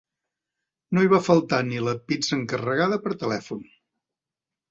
[0.97, 3.61] No hi va faltar ni la pizza encarregada per telèfon.